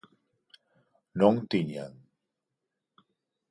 non 1.19 1.35
tiñan. 1.49 1.93